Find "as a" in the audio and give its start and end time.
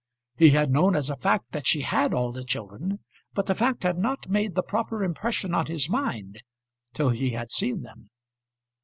0.95-1.15